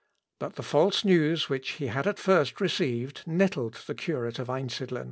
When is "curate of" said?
3.93-4.49